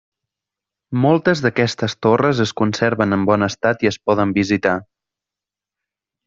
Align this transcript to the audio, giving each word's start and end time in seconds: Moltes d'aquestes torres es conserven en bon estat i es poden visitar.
Moltes 1.01 1.43
d'aquestes 1.45 1.95
torres 2.05 2.41
es 2.45 2.53
conserven 2.63 3.13
en 3.19 3.27
bon 3.33 3.49
estat 3.49 3.85
i 3.87 3.91
es 3.91 4.01
poden 4.11 4.35
visitar. 4.39 4.75